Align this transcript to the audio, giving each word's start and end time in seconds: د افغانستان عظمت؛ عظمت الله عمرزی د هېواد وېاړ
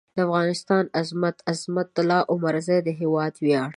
د 0.15 0.17
افغانستان 0.27 0.83
عظمت؛ 0.99 1.37
عظمت 1.51 1.87
الله 2.01 2.21
عمرزی 2.33 2.77
د 2.83 2.89
هېواد 2.99 3.33
وېاړ 3.43 3.69